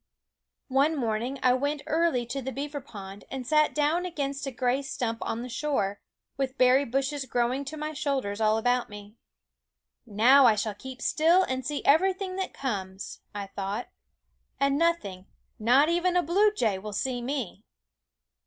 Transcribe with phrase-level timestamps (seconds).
[0.01, 3.75] F t THE WOODS One morning I went early to the beaver pond and sat
[3.75, 6.01] down against a gray stump Q,, on the shore,
[6.37, 9.17] with berry bushes growing to ^JKeen Eyed my shoulders all about me."
[10.07, 13.89] Now I shall keep still and see everything that comes," I thought,"
[14.59, 15.27] and nothing,
[15.59, 17.63] not even a blue jay, will see me."